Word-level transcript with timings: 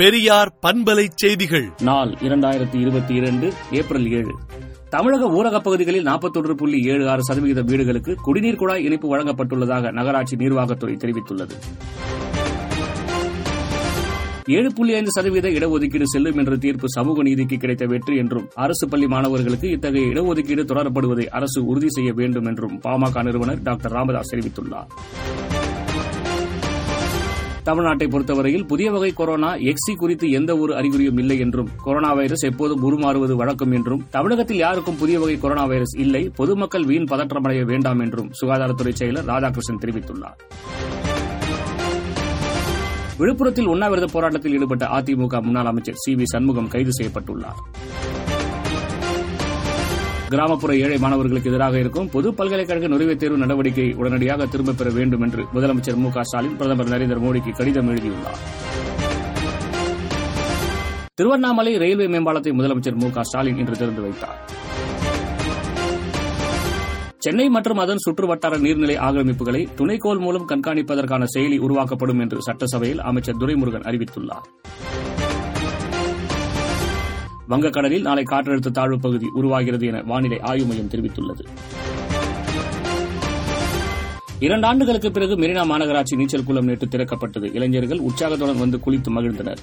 பெரியார் 0.00 0.58
பண்பலை 0.62 1.06
செய்திகள். 1.14 1.70
நாள் 1.80 2.08
இரண்டாயிரத்தி 2.08 2.80
இருபத்தி 2.80 3.14
இரண்டு 3.14 3.52
ஏப்ரல் 3.72 4.10
ஏழு. 4.10 4.34
தமிழக 4.90 5.26
ஊரகப் 5.26 5.62
பகுதிகளில் 5.62 6.02
நாற்பத்தொன்று 6.02 6.54
புள்ளி 6.54 6.84
ஏழு 6.84 7.08
ஆறு 7.08 7.24
சதவீத 7.24 7.62
வீடுகளுக்கு 7.62 8.14
குடிநீர் 8.14 8.56
குழாய் 8.56 8.84
இணைப்பு 8.84 9.16
வழங்கப்பட்டுள்ளதாக 9.16 9.92
நகராட்சி 9.92 10.36
நிர்வாகத்துறை 10.36 10.96
தெரிவித்துள்ளது. 10.96 11.50
ஏழு 14.46 14.72
புள்ளி 14.74 14.94
ஐந்து 14.94 15.10
சதவீத 15.10 15.48
இடஒதுக்கீடு 15.48 16.02
செல்லும் 16.02 16.38
என்ற 16.38 16.56
தீர்ப்பு 16.56 16.90
சமூக 16.90 17.22
நீதிக்கு 17.22 17.56
கிடைத்த 17.56 17.86
வெற்றி 17.86 18.16
என்றும் 18.16 18.48
அரசு 18.54 18.88
பள்ளி 18.88 19.06
மாணவர்களுக்கு 19.06 19.70
இத்தகைய 19.70 20.06
இடஒதுக்கீடு 20.06 20.64
தொடரப்படுவதை 20.64 21.26
அரசு 21.26 21.66
உறுதி 21.66 21.86
செய்ய 21.88 22.12
வேண்டும் 22.12 22.44
என்றும் 22.44 22.80
பாமக 22.80 23.22
நிறுவனர் 23.22 23.62
டாக்டர் 23.62 23.92
ராமதாஸ் 23.92 24.34
தெரிவித்துள்ளார். 24.34 24.86
தமிழ்நாட்டை 27.70 28.10
பொறுத்தவரையில் 28.10 28.66
புதிய 28.66 28.90
வகை 28.90 29.12
கொரோனா 29.12 29.54
எக்ஸி 29.54 29.92
குறித்து 29.96 30.30
எந்த 30.30 30.56
ஒரு 30.56 30.72
அறிகுறியும் 30.74 31.18
இல்லை 31.18 31.38
என்றும் 31.38 31.68
கொரோனா 31.76 32.12
வைரஸ் 32.12 32.44
எப்போதும் 32.44 32.82
உருமாறுவது 32.82 33.32
வழக்கம் 33.32 33.72
என்றும் 33.72 34.02
தமிழகத்தில் 34.10 34.56
யாருக்கும் 34.56 34.96
புதிய 34.96 35.18
வகை 35.18 35.38
கொரோனா 35.38 35.64
வைரஸ் 35.64 35.96
இல்லை 35.96 36.30
பொதுமக்கள் 36.36 36.84
வீண் 36.84 37.06
பதற்றமடைய 37.10 37.64
வேண்டாம் 37.64 38.00
என்றும் 38.00 38.30
சுகாதாரத்துறை 38.40 38.92
செயலர் 38.98 39.28
ராதாகிருஷ்ணன் 39.32 39.82
தெரிவித்துள்ளார். 39.84 40.38
விழுப்புரத்தில் 43.18 43.66
உண்ணாவிரத 43.66 44.06
போராட்டத்தில் 44.12 44.52
ஈடுபட்ட 44.52 44.86
அதிமுக 44.86 45.42
முன்னாள் 45.42 45.66
அமைச்சர் 45.66 45.94
சி 45.96 46.14
வி 46.14 46.22
சண்முகம் 46.24 46.68
கைது 46.68 46.90
செய்யப்பட்டுள்ளார். 47.00 47.60
கிராமப்புற 50.30 50.76
ஏழை 50.76 50.98
மாணவர்களுக்கு 50.98 51.50
எதிராக 51.50 51.78
இருக்கும் 51.78 52.08
பொது 52.08 52.34
பல்கலைக்கழக 52.34 52.88
நுழைவுத் 52.88 53.16
தேர்வு 53.16 53.36
நடவடிக்கை 53.36 53.94
உடனடியாக 53.94 54.46
திரும்பப் 54.46 54.78
பெற 54.78 54.90
வேண்டும் 54.90 55.20
என்று 55.20 55.44
முதலமைச்சர் 55.54 55.96
மு 55.96 56.22
ஸ்டாலின் 56.22 56.56
பிரதமர் 56.56 56.88
நரேந்திர 56.88 57.20
மோடிக்கு 57.20 57.56
கடிதம் 57.56 57.88
எழுதியுள்ளார். 57.88 58.38
திருவண்ணாமலை 61.14 61.76
ரயில்வே 61.76 62.06
மேம்பாலத்தை 62.06 62.52
முதலமைச்சர் 62.52 62.94
மு 62.94 63.22
ஸ்டாலின் 63.22 63.58
இன்று 63.58 63.76
திறந்து 63.76 64.02
வைத்தார். 64.02 64.48
சென்னை 67.18 67.48
மற்றும் 67.48 67.78
அதன் 67.78 67.96
சுற்றுவட்டார 67.96 68.58
நீர்நிலை 68.58 68.96
ஆக்கிரமிப்புகளை 68.98 69.66
துணைக்கோள் 69.76 70.18
மூலம் 70.18 70.48
கண்காணிப்பதற்கான 70.48 71.26
செயலி 71.34 71.58
உருவாக்கப்படும் 71.58 72.18
என்று 72.18 72.42
சட்டசபையில் 72.42 73.00
அமைச்சர் 73.00 73.36
துரைமுருகன் 73.36 73.86
அறிவித்துள்ளார். 73.90 74.46
வங்கக்கடலில் 77.50 78.00
நாளை 78.00 78.22
காற்றழுத்த 78.22 78.70
தாழ்வு 78.70 79.00
பகுதி 79.00 79.26
உருவாகிறது 79.34 79.86
என 79.86 80.02
வானிலை 80.06 80.40
ஆய்வு 80.40 80.66
மையம் 80.66 80.88
தெரிவித்துள்ளது. 80.88 81.44
இரண்டு 84.38 84.66
ஆண்டுகளுக்கு 84.66 85.10
பிறகு 85.10 85.36
மெரினா 85.36 85.64
மாநகராட்சி 85.72 86.16
நீச்சல் 86.16 86.44
குளம் 86.44 86.64
நேற்று 86.64 86.86
திறக்கப்பட்டது. 86.86 87.54
இளைஞர்கள் 87.54 87.98
உற்சாகத்துடன் 87.98 88.58
வந்து 88.58 88.80
குளித்து 88.86 89.10
மகிழ்ந்தனர். 89.10 89.58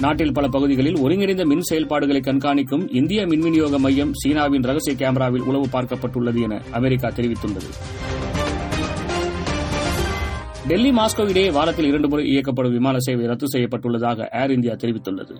நாட்டில் 0.00 0.32
பல 0.32 0.48
பகுதிகளில் 0.48 0.98
ஒருங்கிணைந்த 0.98 1.44
மின் 1.44 1.60
செயல்பாடுகளை 1.60 2.20
கண்காணிக்கும் 2.20 2.94
இந்திய 2.94 3.26
மின் 3.26 3.40
விநியோக 3.40 3.78
மையம் 3.78 4.12
சீனாவின் 4.14 4.62
ரகசிய 4.62 4.96
கேமராவில் 4.96 5.42
உளவு 5.42 5.66
பார்க்கப்பட்டுள்ளது 5.72 6.42
என 6.42 6.62
அமெரிக்கா 6.70 7.08
தெரிவித்துள்ளது. 7.08 7.70
டெல்லி 10.68 10.90
மாஸ்கோ 10.90 11.28
இடையே 11.28 11.50
வாரத்தில் 11.50 11.86
இரண்டு 11.86 12.08
முறை 12.08 12.24
இயக்கப்படும் 12.26 12.72
விமான 12.72 12.98
சேவை 12.98 13.26
ரத்து 13.26 13.46
செய்யப்பட்டுள்ளதாக 13.46 14.42
ஏர் 14.42 14.50
இந்தியா 14.50 14.74
தெரிவித்துள்ளது. 14.74 15.34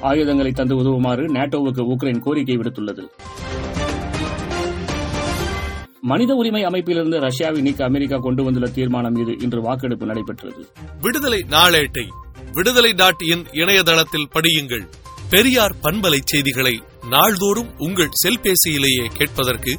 ஆயுதங்களை 0.00 0.52
தந்து 0.52 0.76
உதவுமாறு 0.76 1.24
நேட்டோவுக்கு 1.36 1.82
உக்ரைன் 1.94 2.18
கோரிக்கை 2.18 2.56
விடுத்துள்ளது. 2.56 3.04
மனித 6.00 6.34
உரிமை 6.34 6.64
அமைப்பிலிருந்து 6.64 7.28
ரஷ்யாவை 7.28 7.60
நீக்க 7.60 7.84
அமெரிக்கா 7.84 8.16
கொண்டு 8.16 8.44
வந்துள்ள 8.44 8.68
தீர்மானம் 8.68 9.12
மீது 9.12 9.36
இன்று 9.38 9.60
வாக்கெடுப்பு 9.60 10.06
நடைபெற்றது. 10.06 10.68
விடுதலை 11.00 11.44
நாளேட்டை 11.50 12.06
விடுதலை 12.52 12.92
டாட் 12.92 13.22
இன் 13.22 13.44
இணையதளத்தில் 13.52 14.28
படியுங்கள். 14.34 14.86
பெரியார் 15.30 15.74
பண்பலை 15.82 16.18
செய்திகளை 16.24 16.82
நாள்தோறும் 17.08 17.78
உங்கள் 17.78 18.16
செல்பேசியிலேயே 18.24 19.06
கேட்பதற்கு 19.12 19.78